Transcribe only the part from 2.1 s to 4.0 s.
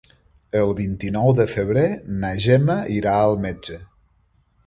na Gemma irà al metge.